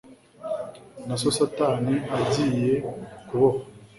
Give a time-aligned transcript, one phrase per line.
[1.07, 2.73] na so satani agiye
[3.27, 3.61] kubohwa